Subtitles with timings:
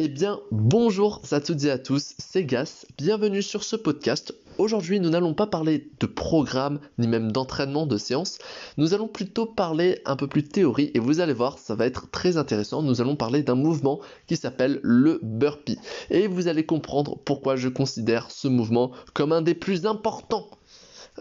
[0.00, 4.34] Eh bien, bonjour à toutes et à tous, c'est Gas, bienvenue sur ce podcast.
[4.58, 8.38] Aujourd'hui, nous n'allons pas parler de programme, ni même d'entraînement de séance,
[8.76, 12.10] nous allons plutôt parler un peu plus théorie, et vous allez voir, ça va être
[12.10, 15.78] très intéressant, nous allons parler d'un mouvement qui s'appelle le burpee.
[16.10, 20.50] Et vous allez comprendre pourquoi je considère ce mouvement comme un des plus importants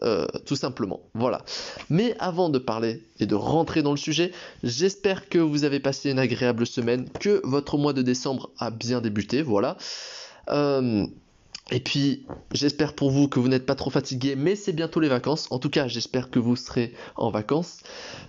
[0.02, 1.02] euh, tout simplement.
[1.14, 1.44] Voilà.
[1.90, 4.32] Mais avant de parler et de rentrer dans le sujet,
[4.64, 9.02] j'espère que vous avez passé une agréable semaine, que votre mois de décembre a bien
[9.02, 9.44] débuté.
[9.44, 9.78] Voilà.
[10.50, 11.06] Euh,
[11.72, 15.08] et puis, j'espère pour vous que vous n'êtes pas trop fatigué, mais c'est bientôt les
[15.08, 15.48] vacances.
[15.52, 17.82] En tout cas, j'espère que vous serez en vacances.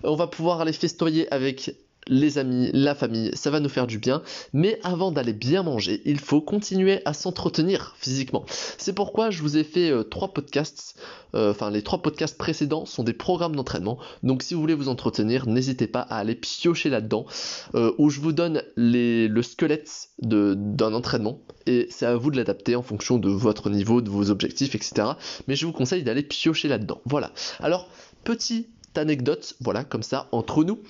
[0.04, 1.74] On va pouvoir aller festoyer avec
[2.06, 4.22] les amis, la famille, ça va nous faire du bien.
[4.52, 8.44] Mais avant d'aller bien manger, il faut continuer à s'entretenir physiquement.
[8.78, 10.96] C'est pourquoi je vous ai fait euh, trois podcasts.
[11.34, 13.98] Euh, enfin, les trois podcasts précédents sont des programmes d'entraînement.
[14.22, 17.26] Donc, si vous voulez vous entretenir, n'hésitez pas à aller piocher là-dedans,
[17.74, 21.40] euh, où je vous donne le squelette d'un entraînement.
[21.66, 25.08] Et c'est à vous de l'adapter en fonction de votre niveau, de vos objectifs, etc.
[25.48, 27.00] Mais je vous conseille d'aller piocher là-dedans.
[27.04, 27.32] Voilà.
[27.60, 27.88] Alors,
[28.22, 30.80] petit anecdote, voilà, comme ça, entre nous.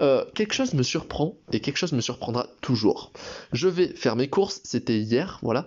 [0.00, 3.12] Euh, quelque chose me surprend et quelque chose me surprendra toujours.
[3.52, 5.66] Je vais faire mes courses, c'était hier, voilà.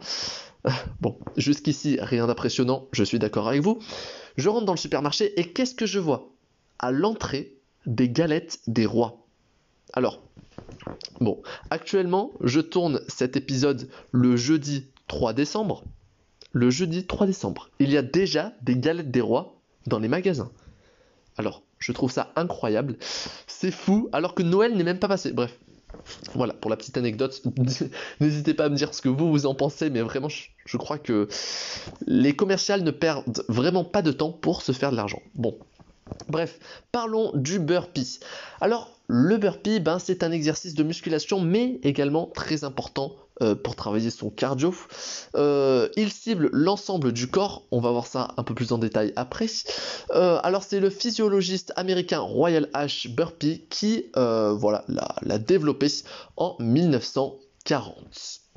[0.67, 3.79] Euh, bon, jusqu'ici, rien d'impressionnant, je suis d'accord avec vous.
[4.37, 6.29] Je rentre dans le supermarché et qu'est-ce que je vois
[6.79, 9.25] À l'entrée, des galettes des rois?
[9.93, 10.21] Alors,
[11.19, 15.83] bon, actuellement, je tourne cet épisode le jeudi 3 décembre.
[16.51, 20.51] Le jeudi 3 décembre, il y a déjà des galettes des rois dans les magasins.
[21.39, 22.97] Alors, je trouve ça incroyable.
[23.47, 25.31] C'est fou, alors que Noël n'est même pas passé.
[25.31, 25.57] Bref,
[26.35, 27.41] voilà, pour la petite anecdote,
[28.19, 30.97] n'hésitez pas à me dire ce que vous, vous en pensez, mais vraiment, je, crois
[30.97, 31.29] que
[32.05, 35.21] les commerciales ne perdent vraiment pas de temps pour se faire de l'argent.
[35.33, 35.57] Bon,
[36.27, 36.59] bref,
[36.91, 38.19] parlons du burpee.
[38.59, 43.75] Alors, le burpee, ben, c'est un exercice de musculation, mais également très important euh, pour
[43.75, 44.75] travailler son cardio.
[45.35, 49.13] Euh, il cible l'ensemble du corps, on va voir ça un peu plus en détail
[49.15, 49.47] après.
[50.11, 53.13] Euh, alors c'est le physiologiste américain Royal H.
[53.13, 54.83] Burpee qui voilà,
[55.21, 55.87] l'a développé
[56.37, 58.48] en 1940.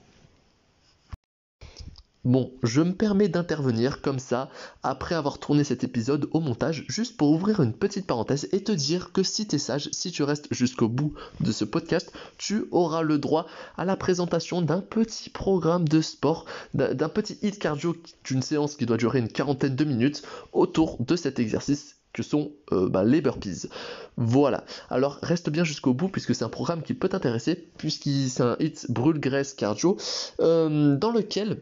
[2.24, 4.48] Bon, je me permets d'intervenir comme ça,
[4.84, 8.70] après avoir tourné cet épisode au montage, juste pour ouvrir une petite parenthèse et te
[8.70, 12.66] dire que si tu es sage, si tu restes jusqu'au bout de ce podcast, tu
[12.70, 16.44] auras le droit à la présentation d'un petit programme de sport,
[16.74, 20.22] d'un petit hit cardio d'une séance qui doit durer une quarantaine de minutes
[20.52, 23.68] autour de cet exercice que sont euh, bah, les burpees.
[24.16, 24.64] Voilà.
[24.90, 28.56] Alors reste bien jusqu'au bout puisque c'est un programme qui peut t'intéresser puisqu'il c'est un
[28.60, 29.96] hit brûle-graisse cardio
[30.40, 31.58] euh, dans lequel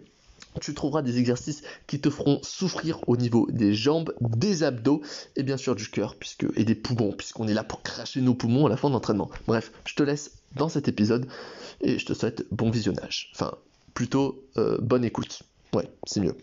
[0.60, 5.02] tu trouveras des exercices qui te feront souffrir au niveau des jambes, des abdos
[5.36, 8.34] et bien sûr du cœur puisque, et des poumons, puisqu'on est là pour cracher nos
[8.34, 9.30] poumons à la fin d'entraînement.
[9.46, 11.26] Bref, je te laisse dans cet épisode
[11.80, 13.30] et je te souhaite bon visionnage.
[13.34, 13.52] Enfin,
[13.94, 15.42] plutôt euh, bonne écoute.
[15.72, 16.36] Ouais, c'est mieux.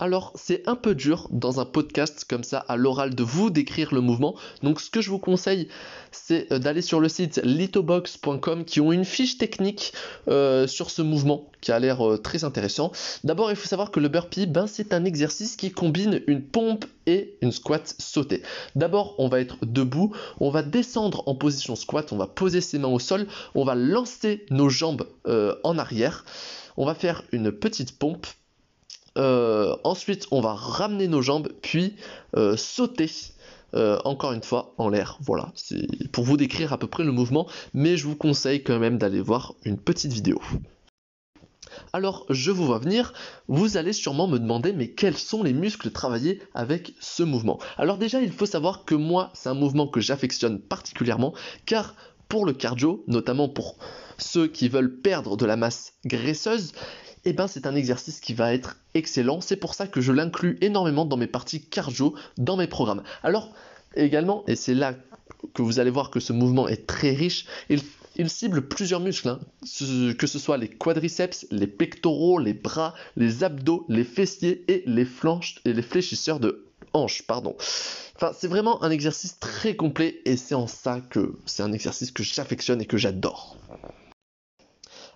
[0.00, 3.94] Alors c'est un peu dur dans un podcast comme ça à l'oral de vous décrire
[3.94, 4.34] le mouvement.
[4.62, 5.68] Donc ce que je vous conseille
[6.10, 9.92] c'est euh, d'aller sur le site lithobox.com qui ont une fiche technique
[10.26, 12.90] euh, sur ce mouvement qui a l'air euh, très intéressant.
[13.22, 16.86] D'abord il faut savoir que le burpee ben, c'est un exercice qui combine une pompe
[17.06, 18.42] et une squat sautée.
[18.74, 22.80] D'abord on va être debout, on va descendre en position squat, on va poser ses
[22.80, 26.24] mains au sol, on va lancer nos jambes en arrière,
[26.76, 28.26] on va faire une petite pompe
[29.16, 31.96] euh, ensuite, on va ramener nos jambes, puis
[32.36, 33.10] euh, sauter.
[33.74, 35.18] Euh, encore une fois en l'air.
[35.20, 38.78] Voilà, c'est pour vous décrire à peu près le mouvement, mais je vous conseille quand
[38.78, 40.40] même d'aller voir une petite vidéo.
[41.92, 43.12] Alors, je vous vois venir,
[43.48, 47.58] vous allez sûrement me demander, mais quels sont les muscles travaillés avec ce mouvement?
[47.76, 51.34] Alors déjà, il faut savoir que moi, c'est un mouvement que j'affectionne particulièrement,
[51.66, 51.96] car
[52.28, 53.76] pour le cardio, notamment pour
[54.18, 56.72] ceux qui veulent perdre de la masse graisseuse,
[57.24, 59.40] eh ben c'est un exercice qui va être excellent.
[59.40, 63.02] C'est pour ça que je l'inclus énormément dans mes parties cardio, dans mes programmes.
[63.22, 63.50] Alors
[63.96, 64.94] également, et c'est là
[65.54, 69.40] que vous allez voir que ce mouvement est très riche, il, cible plusieurs muscles, hein.
[70.18, 75.04] que ce soit les quadriceps, les pectoraux, les bras, les abdos, les fessiers et les
[75.04, 77.56] flanches et les fléchisseurs de hanches, pardon.
[78.16, 82.12] Enfin, c'est vraiment un exercice très complet et c'est en ça que c'est un exercice
[82.12, 83.56] que j'affectionne et que j'adore.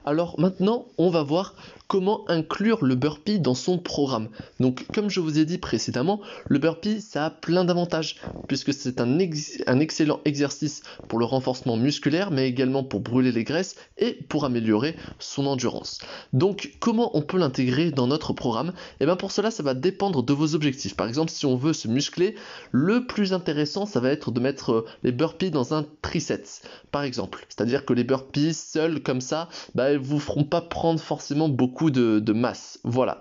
[0.04, 1.54] Alors maintenant, on va voir
[1.88, 4.29] comment inclure le burpee dans son programme.
[4.61, 9.00] Donc comme je vous ai dit précédemment, le burpee ça a plein d'avantages puisque c'est
[9.00, 14.44] un, excellent exercice pour le renforcement musculaire mais également pour brûler les graisses et pour
[14.44, 16.00] améliorer son endurance.
[16.35, 18.69] Donc comment on peut l'intégrer dans notre programme?
[18.69, 20.94] Et eh bien pour cela ça va dépendre de vos objectifs.
[20.94, 22.35] Par exemple si on veut se muscler,
[22.70, 27.46] le plus intéressant ça va être de mettre les burpees dans un triceps par exemple.
[27.49, 31.77] C'est-à-dire que les burpees seuls comme ça, bah, elles vous feront pas prendre forcément beaucoup
[31.86, 32.80] de, masse.
[32.84, 33.20] Voilà.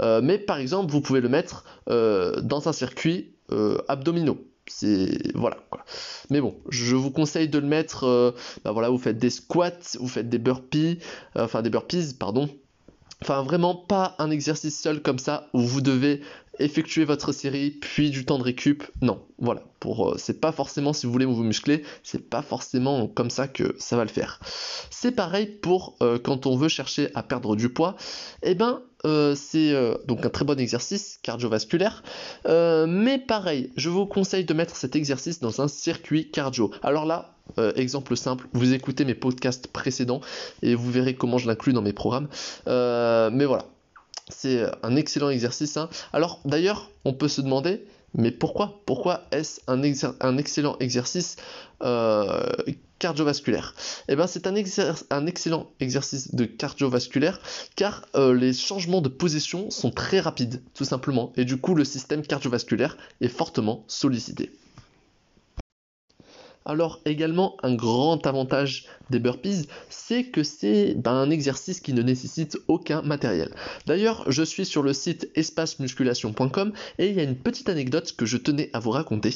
[0.00, 4.38] Euh, mais par exemple, vous pouvez le mettre euh, dans un circuit euh, abdominaux.
[4.66, 5.56] C'est voilà.
[6.30, 8.34] Mais bon, je vous conseille de le mettre.
[8.64, 10.98] Bah voilà, vous faites des squats, vous faites des burpees,
[11.34, 12.48] enfin des burpees, pardon.
[13.22, 16.22] Enfin vraiment pas un exercice seul comme ça où vous devez
[16.58, 18.82] effectuer votre série, puis du temps de récup.
[19.00, 19.62] Non, voilà.
[19.80, 23.48] Pour, euh, c'est pas forcément si vous voulez vous muscler, c'est pas forcément comme ça
[23.48, 24.40] que ça va le faire.
[24.90, 27.96] C'est pareil pour euh, quand on veut chercher à perdre du poids.
[28.42, 29.72] Eh ben, euh, c'est
[30.06, 32.02] donc un très bon exercice cardiovasculaire.
[32.44, 36.70] mais pareil, je vous conseille de mettre cet exercice dans un circuit cardio.
[36.82, 37.31] Alors là,
[37.76, 40.20] exemple simple, vous écoutez mes podcasts précédents
[40.62, 42.28] et vous verrez comment je l'inclus dans mes programmes.
[42.66, 43.66] mais voilà,
[44.28, 45.76] c'est un excellent exercice.
[45.76, 45.88] Hein.
[46.12, 47.84] Alors d'ailleurs, on peut se demander,
[48.14, 51.36] mais pourquoi Pourquoi est-ce un, excellent exercice
[51.82, 52.46] euh,
[52.98, 53.74] cardiovasculaire?
[54.08, 54.54] Eh bien c'est un,
[55.26, 57.40] excellent exercice de cardiovasculaire
[57.74, 61.84] car euh, les changements de position sont très rapides, tout simplement, et du coup le
[61.84, 64.52] système cardiovasculaire est fortement sollicité.
[66.64, 72.56] Alors également un grand avantage des burpees, c'est que c'est un exercice qui ne nécessite
[72.68, 73.50] aucun matériel.
[73.86, 78.26] D'ailleurs, je suis sur le site espacemusculation.com et il y a une petite anecdote que
[78.26, 79.34] je tenais à vous raconter.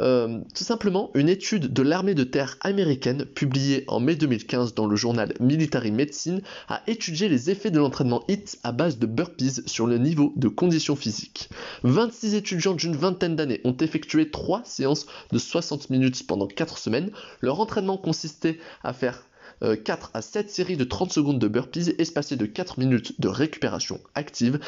[0.00, 4.86] Euh, tout simplement, une étude de l'armée de terre américaine publiée en mai 2015 dans
[4.86, 9.62] le journal Military Medicine a étudié les effets de l'entraînement HIT à base de burpees
[9.66, 11.50] sur le niveau de conditions physiques.
[11.82, 17.10] 26 étudiants d'une vingtaine d'années ont effectué 3 séances de 60 minutes pendant 4 semaines.
[17.40, 19.26] Leur entraînement consistait à faire
[19.62, 23.28] 4 euh, à 7 séries de 30 secondes de burpees espacées de 4 minutes de
[23.28, 24.58] récupération active.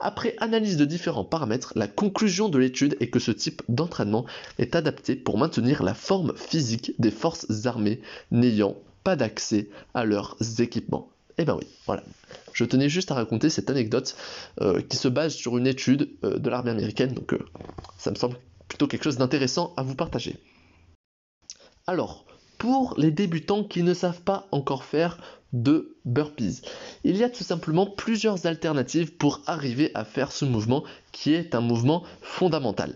[0.00, 4.24] Après analyse de différents paramètres, la conclusion de l'étude est que ce type d'entraînement
[4.58, 8.00] est adapté pour maintenir la forme physique des forces armées
[8.30, 11.10] n'ayant pas d'accès à leurs équipements.
[11.38, 12.02] Eh ben oui, voilà.
[12.52, 14.16] Je tenais juste à raconter cette anecdote
[14.60, 17.34] euh, qui se base sur une étude euh, de l'armée américaine, donc
[17.98, 18.36] ça me semble
[18.68, 20.36] plutôt quelque chose d'intéressant à vous partager.
[21.90, 22.24] Alors,
[22.58, 25.18] pour les débutants qui ne savent pas encore faire
[25.52, 26.62] de burpees,
[27.02, 31.52] il y a tout simplement plusieurs alternatives pour arriver à faire ce mouvement qui est
[31.52, 32.94] un mouvement fondamental.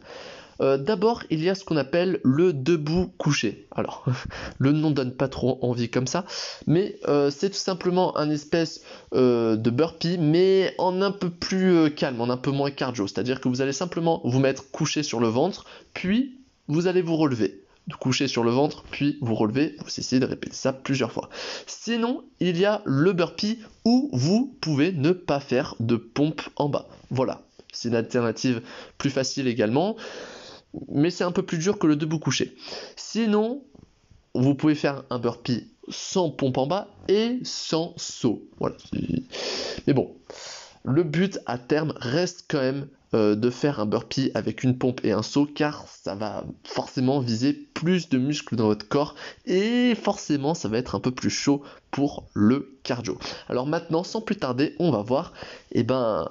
[0.60, 3.66] Euh, d'abord, il y a ce qu'on appelle le debout couché.
[3.74, 4.04] Alors,
[4.58, 6.24] le nom donne pas trop envie comme ça,
[6.68, 8.80] mais euh, c'est tout simplement un espèce
[9.12, 13.08] euh, de burpee, mais en un peu plus calme, en un peu moins cardio.
[13.08, 15.64] C'est-à-dire que vous allez simplement vous mettre couché sur le ventre,
[15.94, 16.38] puis
[16.68, 20.26] vous allez vous relever de coucher sur le ventre, puis vous relevez, vous essayez de
[20.26, 21.28] répéter ça plusieurs fois.
[21.66, 26.68] Sinon, il y a le burpee où vous pouvez ne pas faire de pompe en
[26.68, 26.88] bas.
[27.10, 27.42] Voilà,
[27.72, 28.62] c'est une alternative
[28.96, 29.96] plus facile également,
[30.88, 32.56] mais c'est un peu plus dur que le debout couché.
[32.96, 33.62] Sinon,
[34.34, 38.42] vous pouvez faire un burpee sans pompe en bas et sans saut.
[38.58, 38.76] Voilà.
[39.86, 40.14] Mais bon,
[40.84, 45.04] le but à terme reste quand même euh, de faire un burpee avec une pompe
[45.04, 49.14] et un saut car ça va forcément viser plus de muscles dans votre corps
[49.46, 53.18] et forcément ça va être un peu plus chaud pour le cardio.
[53.48, 55.32] Alors maintenant sans plus tarder on va voir
[55.72, 56.28] eh ben,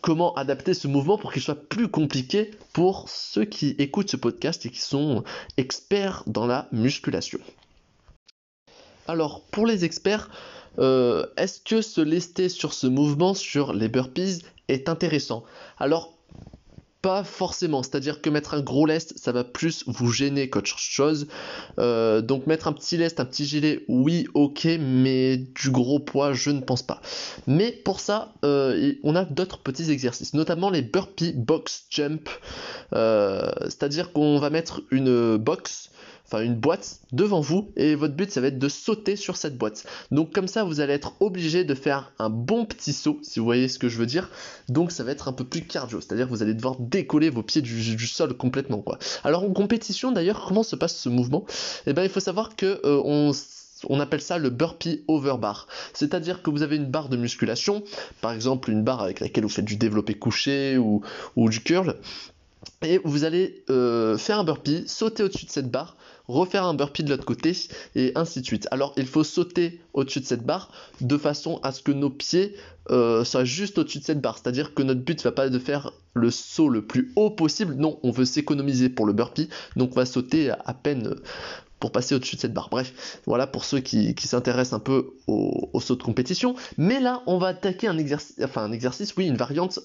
[0.00, 4.66] comment adapter ce mouvement pour qu'il soit plus compliqué pour ceux qui écoutent ce podcast
[4.66, 5.24] et qui sont
[5.56, 7.38] experts dans la musculation.
[9.06, 10.30] Alors pour les experts,
[10.78, 15.44] euh, est-ce que se lester sur ce mouvement, sur les burpees, est intéressant?
[17.04, 21.26] Pas forcément, c'est-à-dire que mettre un gros lest, ça va plus vous gêner qu'autre chose.
[21.78, 26.32] Euh, donc mettre un petit lest, un petit gilet, oui, ok, mais du gros poids,
[26.32, 27.02] je ne pense pas.
[27.46, 32.26] Mais pour ça, euh, on a d'autres petits exercices, notamment les burpee box jump,
[32.94, 35.90] euh, c'est-à-dire qu'on va mettre une box
[36.26, 39.56] enfin une boîte devant vous et votre but ça va être de sauter sur cette
[39.56, 39.86] boîte.
[40.10, 43.44] Donc comme ça vous allez être obligé de faire un bon petit saut si vous
[43.44, 44.30] voyez ce que je veux dire.
[44.68, 47.62] Donc ça va être un peu plus cardio, c'est-à-dire vous allez devoir décoller vos pieds
[47.62, 48.98] du, sol complètement quoi.
[49.22, 51.44] Alors en compétition d'ailleurs comment se passe ce mouvement?
[51.86, 53.32] Eh bien il faut savoir que euh,
[53.88, 55.66] on appelle ça le burpee over bar.
[55.92, 57.82] C'est-à-dire que vous avez une barre de musculation,
[58.20, 61.02] par exemple une barre avec laquelle vous faites du développé couché ou,
[61.36, 61.96] ou du curl,
[62.82, 65.96] et vous allez euh, faire un burpee, sauter au-dessus de cette barre,
[66.28, 67.52] refaire un burpee de l'autre côté,
[67.94, 68.68] et ainsi de suite.
[68.70, 72.54] Alors il faut sauter au-dessus de cette barre de façon à ce que nos pieds
[72.90, 74.38] euh, soient juste au-dessus de cette barre.
[74.38, 77.98] C'est-à-dire que notre but va pas de faire le saut le plus haut possible, non,
[78.02, 81.14] on veut s'économiser pour le burpee, donc on va sauter à peine
[81.80, 82.68] pour passer au-dessus de cette barre.
[82.70, 86.54] Bref, voilà pour ceux qui, s'intéressent un peu au, au, saut de compétition.
[86.78, 89.80] Mais là, on va attaquer un exercice, enfin un exercice, oui, une variante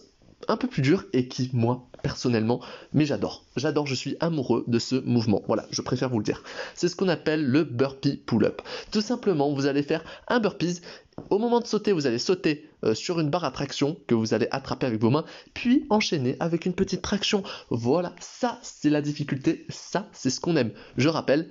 [0.47, 2.61] un peu plus dur et qui, moi, personnellement,
[2.93, 3.43] mais j'adore.
[3.55, 5.41] J'adore, je suis amoureux de ce mouvement.
[5.47, 6.43] Voilà, je préfère vous le dire.
[6.75, 8.61] C'est ce qu'on appelle le burpee pull-up.
[8.91, 10.81] Tout simplement, vous allez faire un burpees.
[11.29, 14.33] Au moment de sauter, vous allez sauter euh, sur une barre à traction que vous
[14.33, 17.43] allez attraper avec vos mains, puis enchaîner avec une petite traction.
[17.69, 20.71] Voilà, ça c'est la difficulté, ça c'est ce qu'on aime.
[20.95, 21.49] Je rappelle,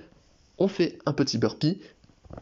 [0.57, 1.81] on fait un petit burpee,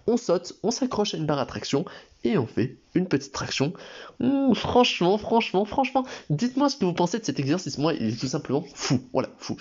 [0.07, 1.85] on saute, on s'accroche à une barre à traction
[2.27, 3.73] et on fait une petite traction.
[4.21, 7.79] Mmh, franchement, franchement, franchement, dites-moi ce que vous pensez de cet exercice.
[7.79, 9.01] Moi, il est tout simplement fou.
[9.13, 9.57] Voilà, fou.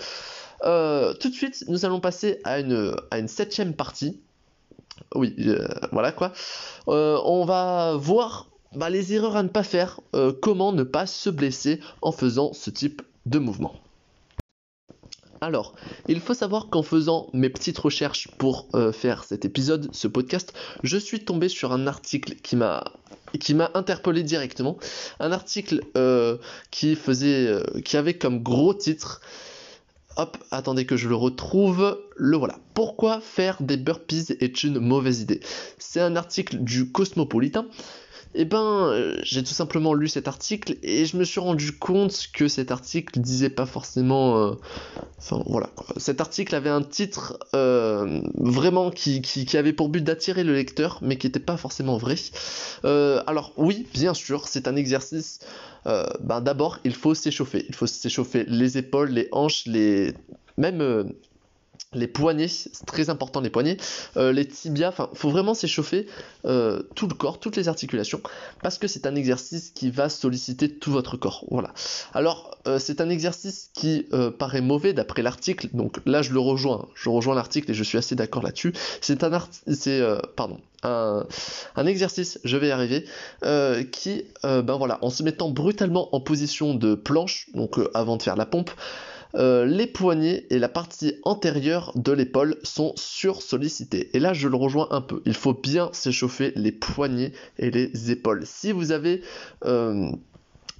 [0.64, 4.20] Euh, tout de suite, nous allons passer à une, septième partie.
[5.14, 6.32] Oui, euh, voilà quoi.
[6.88, 10.00] Euh, on va voir bah, les erreurs à ne pas faire,
[10.42, 13.74] comment ne pas se blesser en faisant ce type de mouvement.
[15.46, 15.76] Alors,
[16.08, 20.52] il faut savoir qu'en faisant mes petites recherches pour euh, faire cet épisode, ce podcast,
[20.82, 22.82] je suis tombé sur un article qui m'a
[23.38, 24.76] qui m'a interpellé directement,
[25.20, 26.36] un article euh,
[26.72, 29.20] qui faisait, euh, qui avait comme gros titre,
[30.16, 32.58] hop, attendez que je le retrouve, le voilà.
[32.74, 35.38] Pourquoi faire des burpees est une mauvaise idée?
[35.78, 37.66] C'est un article du Cosmopolitan
[38.38, 42.28] eh ben, euh, j'ai tout simplement lu cet article et je me suis rendu compte
[42.34, 44.38] que cet article disait pas forcément.
[44.38, 44.52] Euh,
[45.18, 45.70] enfin, voilà.
[45.96, 49.22] Cet article avait un titre euh, vraiment qui,
[49.54, 52.16] avait pour but d'attirer le lecteur, mais qui n'était pas forcément vrai.
[52.84, 55.40] alors, oui, bien sûr, c'est un exercice.
[55.84, 57.64] ben, D'abord, il faut s'échauffer.
[57.68, 60.12] Il faut s'échauffer les épaules, les hanches, les.
[60.58, 61.12] Même
[61.92, 63.76] les poignets, c'est très important les poignets,
[64.16, 66.06] euh, les tibias, enfin, faut vraiment s'échauffer
[66.44, 68.20] euh, tout le corps, toutes les articulations,
[68.62, 71.44] parce que c'est un exercice qui va solliciter tout votre corps.
[71.50, 71.72] Voilà.
[72.14, 74.06] Alors, euh, c'est un exercice qui
[74.38, 77.98] paraît mauvais d'après l'article, donc là je le rejoins, je rejoins l'article et je suis
[77.98, 78.72] assez d'accord là-dessus.
[79.00, 79.30] C'est un
[79.72, 80.02] c'est
[80.36, 81.26] pardon, un,
[81.76, 83.04] un, exercice, je vais y arriver,
[83.92, 88.36] qui, ben voilà, en se mettant brutalement en position de planche, donc avant de faire
[88.36, 88.70] la pompe.
[89.34, 94.10] Euh, les poignets et la partie antérieure de l'épaule sont sursollicités.
[94.14, 95.22] Et là, je le rejoins un peu.
[95.26, 98.42] Il faut bien s'échauffer les poignets et les épaules.
[98.44, 99.22] Si vous avez
[99.64, 100.10] euh,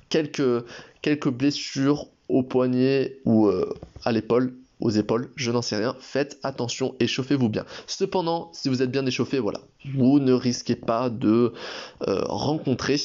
[0.08, 0.64] quelques,
[1.02, 3.74] quelques blessures aux poignets ou euh,
[4.04, 7.64] à l'épaule, aux épaules, je n'en sais rien, faites attention, échauffez-vous bien.
[7.86, 9.60] Cependant, si vous êtes bien échauffé, voilà,
[9.94, 11.54] vous ne risquez pas de
[12.00, 12.98] rencontrer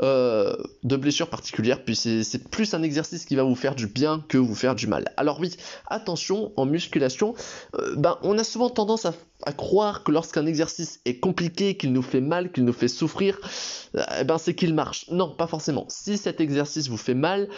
[0.00, 4.24] euh, de blessures particulières, puis c'est plus un exercice qui va vous faire du bien
[4.26, 5.12] que vous faire du mal.
[5.18, 5.54] Alors oui,
[5.86, 7.34] attention, en musculation,
[7.78, 9.12] euh, ben, on a souvent tendance à,
[9.52, 13.38] croire que lorsqu'un exercice est compliqué, qu'il nous fait mal, qu'il nous fait souffrir,
[13.96, 15.10] euh, eh ben, c'est qu'il marche.
[15.10, 15.84] Non, pas forcément.
[15.90, 17.48] Si cet exercice vous fait mal,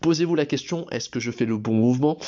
[0.00, 2.18] posez-vous la question, est-ce que je fais le bon mouvement?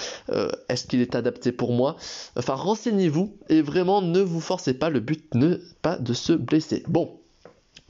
[0.68, 1.96] Est-ce qu'il est adapté pour moi?
[2.36, 6.84] Enfin, renseignez-vous et vraiment ne vous forcez pas, le but n'est pas de se blesser.
[6.86, 7.19] Bon,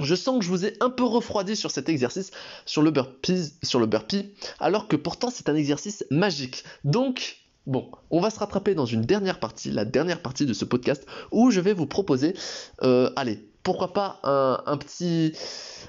[0.05, 2.31] je sens que je vous ai un peu refroidi sur cet exercice,
[2.67, 6.65] sur le burpee, alors que pourtant c'est un exercice magique.
[6.85, 10.65] Donc, bon, on va se rattraper dans une dernière partie, la dernière partie de ce
[10.65, 12.35] podcast, où je vais vous proposer,
[12.83, 15.33] euh, allez, pourquoi pas un, petit,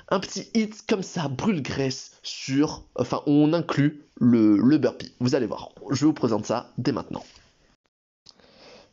[0.09, 5.13] un petit hit comme ça, brûle-graisse, sur, enfin, on inclut le, le burpee.
[5.19, 7.23] Vous allez voir, je vous présente ça dès maintenant.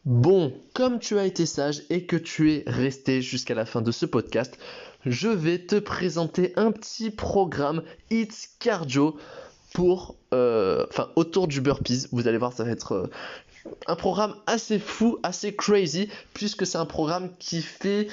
[0.09, 3.93] Bon, comme tu as été sage et que tu es resté jusqu'à la fin de
[3.93, 4.57] ce podcast,
[5.05, 9.19] je vais te présenter un petit programme It's Cardio
[9.75, 12.07] pour, euh, autour du burpees.
[12.11, 13.11] Vous allez voir, ça va être euh,
[13.87, 18.09] un programme assez fou, assez crazy, puisque c'est un programme qui fait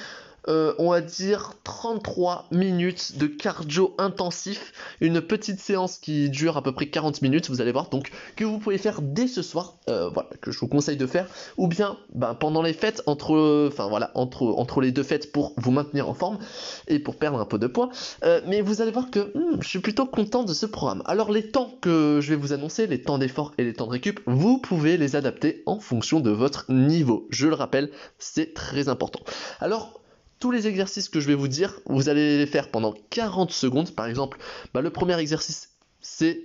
[0.48, 6.62] euh, on va dire 33 minutes de cardio intensif, une petite séance qui dure à
[6.62, 9.74] peu près 40 minutes, vous allez voir, donc que vous pouvez faire dès ce soir,
[9.88, 11.26] euh, voilà, que je vous conseille de faire,
[11.56, 15.70] ou bien ben, pendant les fêtes, entre, enfin voilà, entre, les deux fêtes pour vous
[15.70, 16.38] maintenir en forme
[16.86, 17.90] et pour perdre un peu de poids.
[18.24, 21.02] Euh, mais vous allez voir que hmm, je suis plutôt content de ce programme.
[21.06, 23.92] Alors les temps que je vais vous annoncer, les temps d'effort et les temps de
[23.92, 27.26] récup, vous pouvez les adapter en fonction de votre niveau.
[27.30, 29.20] Je le rappelle, c'est très important.
[29.60, 30.00] Alors
[30.38, 33.90] tous les exercices que je vais vous dire, vous allez les faire pendant 40 secondes.
[33.92, 34.38] Par exemple,
[34.74, 36.40] bah, le premier exercice, c'est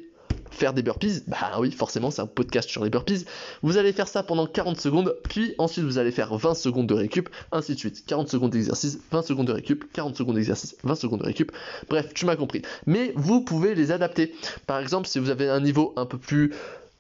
[0.50, 3.26] faire des burpees, bah oui, forcément, c'est un podcast sur les burpees.
[3.62, 6.94] Vous allez faire ça pendant 40 secondes, puis ensuite vous allez faire 20 secondes de
[6.94, 8.06] récup, ainsi de suite.
[8.06, 11.52] 40 secondes d'exercice, 20 secondes de récup, 40 secondes d'exercice, 20 secondes de récup.
[11.90, 12.62] Bref, tu m'as compris.
[12.86, 14.34] Mais vous pouvez les adapter.
[14.68, 16.54] Par exemple, si vous avez un niveau un peu plus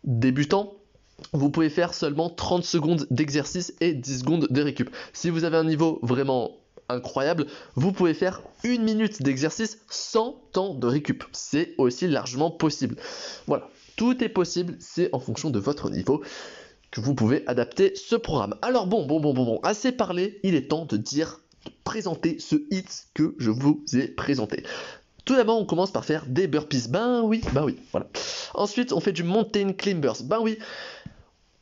[0.04, 0.76] débutant,
[1.34, 4.90] vous pouvez faire seulement 30 secondes d'exercice et 10 secondes de récup.
[5.14, 6.61] Si vous avez un niveau vraiment
[6.92, 11.24] incroyable, vous pouvez faire une minute d'exercice sans temps de récup.
[11.32, 12.96] C'est aussi largement possible.
[13.48, 16.22] Voilà, tout est possible, c'est en fonction de votre niveau
[16.92, 18.56] que vous pouvez adapter ce programme.
[18.62, 22.38] Alors bon, bon, bon, bon, bon, assez parlé, il est temps de dire, de présenter
[22.40, 24.64] ce hit que je vous ai présenté.
[25.24, 26.90] Tout d'abord, on commence par faire des burpees.
[26.90, 28.08] Ben oui, ben oui, voilà.
[28.54, 30.24] Ensuite, on fait du mountain climbers.
[30.24, 30.58] Ben oui,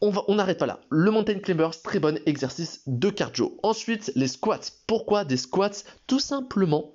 [0.02, 0.80] on n'arrête pas là.
[0.90, 3.58] Le mountain climbers, très bon exercice de cardio.
[3.64, 4.60] Ensuite, les squats.
[4.88, 5.84] Pourquoi des squats?
[6.08, 6.94] Tout simplement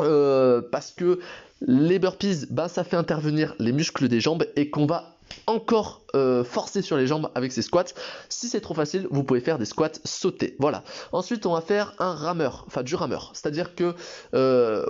[0.00, 1.20] euh, parce que
[1.60, 6.44] les burpees, bah, ça fait intervenir les muscles des jambes et qu'on va encore euh,
[6.44, 7.84] forcer sur les jambes avec ces squats.
[8.28, 10.56] Si c'est trop facile, vous pouvez faire des squats sautés.
[10.58, 10.84] Voilà.
[11.12, 13.30] Ensuite, on va faire un rameur, enfin du rameur.
[13.34, 13.94] C'est-à-dire que
[14.34, 14.84] euh,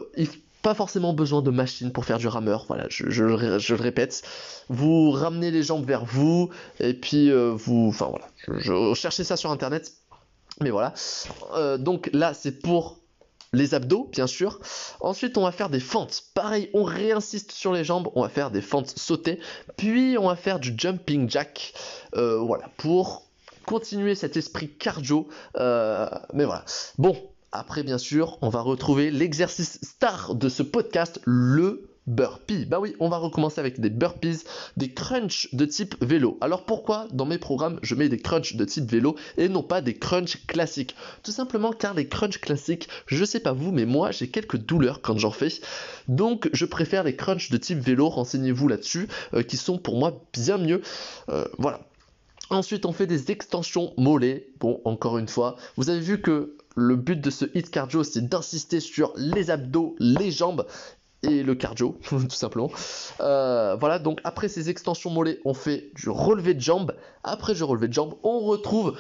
[0.65, 2.65] pas forcément besoin de machine pour faire du rameur.
[2.69, 4.23] Voilà, je, le répète.
[4.71, 6.49] Vous ramenez les jambes vers vous
[6.81, 9.93] et puis euh, vous, enfin voilà, je, cherchez ça sur internet.
[10.63, 10.95] Mais voilà.
[11.55, 12.99] Euh, donc là, c'est pour
[13.53, 14.59] les abdos, bien sûr.
[15.01, 16.23] Ensuite, on va faire des fentes.
[16.33, 18.09] Pareil, on réinsiste sur les jambes.
[18.15, 19.41] On va faire des fentes sautées.
[19.77, 21.75] Puis, on va faire du jumping jack.
[22.17, 23.27] Euh, voilà, pour
[23.67, 25.29] continuer cet esprit cardio.
[25.59, 26.65] mais voilà.
[26.97, 27.17] Bon,
[27.55, 32.67] après, bien sûr, on va retrouver l'exercice star de ce podcast, le burpee.
[32.67, 34.45] Bah oui, on va recommencer avec des burpees,
[34.77, 36.37] des crunchs de type vélo.
[36.41, 39.81] Alors pourquoi dans mes programmes je mets des crunchs de type vélo et non pas
[39.81, 40.97] des crunchs classiques?
[41.23, 45.01] Tout simplement car les crunchs classiques, je sais pas vous, mais moi j'ai quelques douleurs
[45.01, 45.53] quand j'en fais.
[46.09, 50.21] Donc je préfère les crunchs de type vélo, renseignez-vous là-dessus, euh, qui sont pour moi
[50.33, 50.83] bien mieux.
[51.29, 51.81] Euh, voilà.
[52.51, 54.49] Ensuite, on fait des extensions mollets.
[54.61, 58.29] Bon, encore une fois, vous avez vu que le but de ce hit cardio, c'est
[58.29, 60.67] d'insister sur les abdos, les jambes
[61.23, 62.71] et le cardio, tout simplement.
[63.21, 66.95] Euh, voilà, donc après ces extensions mollets, on fait du relevé de jambes.
[67.23, 68.97] Après le relevé de jambes, on retrouve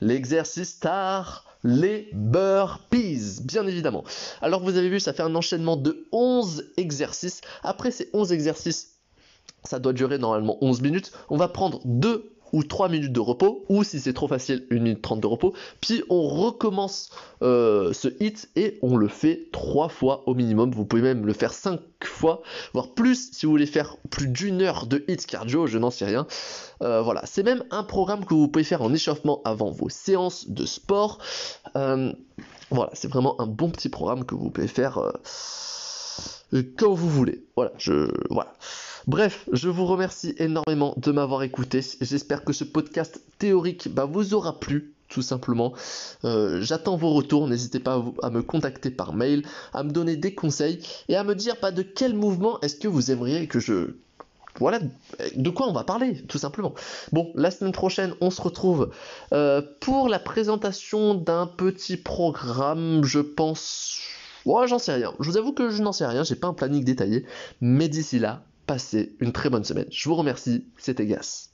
[0.00, 4.04] l'exercice star, les burpees, bien évidemment.
[4.40, 7.40] Alors vous avez vu, ça fait un enchaînement de 11 exercices.
[7.62, 8.96] Après ces 11 exercices,
[9.64, 11.12] ça doit durer normalement 11 minutes.
[11.28, 14.74] On va prendre deux ou 3 minutes de repos, ou si c'est trop facile, 1
[14.76, 17.10] minute 30 de repos, puis on recommence
[17.42, 21.32] euh, ce hit et on le fait 3 fois au minimum, vous pouvez même le
[21.32, 25.66] faire 5 fois, voire plus si vous voulez faire plus d'une heure de hit cardio,
[25.66, 26.26] je n'en sais rien.
[26.82, 30.48] Euh, voilà, c'est même un programme que vous pouvez faire en échauffement avant vos séances
[30.48, 31.18] de sport.
[31.76, 32.12] Euh,
[32.70, 34.98] voilà, c'est vraiment un bon petit programme que vous pouvez faire
[36.76, 37.44] quand vous voulez.
[37.56, 38.52] Voilà, je voilà.
[39.06, 41.80] Bref, je vous remercie énormément de m'avoir écouté.
[42.00, 45.72] J'espère que ce podcast théorique bah, vous aura plu tout simplement.
[46.24, 50.34] Euh, j'attends vos retours, n'hésitez pas à, me contacter par mail, à me donner des
[50.34, 53.94] conseils et à me dire bah, de quel mouvement est-ce que vous aimeriez que je...
[54.58, 54.80] Voilà
[55.34, 56.74] de quoi on va parler, tout simplement.
[57.12, 58.90] Bon, la semaine prochaine, on se retrouve
[59.32, 64.00] euh, pour la présentation d'un petit programme, je pense...
[64.46, 65.12] Ouais, j'en sais rien.
[65.20, 67.26] Je vous avoue que je n'en sais rien, j'ai pas un planning détaillé.
[67.60, 69.88] Mais d'ici là, passez une très bonne semaine.
[69.90, 71.50] Je vous remercie, c'était Gas.